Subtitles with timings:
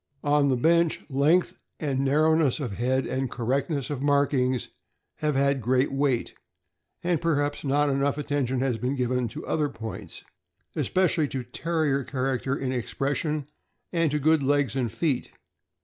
[0.23, 4.69] On the bench, length and narrowness of head and cor rectness of markings
[5.17, 6.33] have had great weight,
[7.03, 10.23] and perhaps not enough attention has been given to other points,
[10.75, 13.45] espe cially to Terrier character in expression,
[13.93, 15.33] and to good legs and feet.